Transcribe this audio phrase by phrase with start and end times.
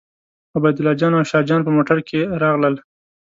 [0.57, 2.75] عبیدالله جان او شاه جان په موټر کې راغلل.